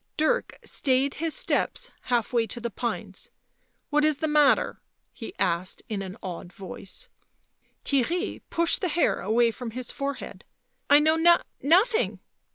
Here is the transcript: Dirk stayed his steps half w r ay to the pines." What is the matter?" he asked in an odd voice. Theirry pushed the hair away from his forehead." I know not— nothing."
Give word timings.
Dirk 0.17 0.57
stayed 0.63 1.13
his 1.13 1.35
steps 1.35 1.91
half 2.05 2.29
w 2.29 2.39
r 2.39 2.41
ay 2.41 2.45
to 2.47 2.59
the 2.59 2.71
pines." 2.71 3.29
What 3.91 4.03
is 4.03 4.17
the 4.17 4.27
matter?" 4.27 4.81
he 5.13 5.31
asked 5.37 5.83
in 5.89 6.01
an 6.01 6.17
odd 6.23 6.51
voice. 6.51 7.07
Theirry 7.85 8.41
pushed 8.49 8.81
the 8.81 8.87
hair 8.87 9.19
away 9.21 9.51
from 9.51 9.69
his 9.69 9.91
forehead." 9.91 10.43
I 10.89 10.97
know 10.97 11.17
not— 11.17 11.45
nothing." 11.61 12.17